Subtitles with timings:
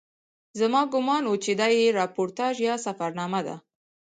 [0.59, 3.55] زما ګومان و چې دا یې راپورتاژ یا سفرنامه ده.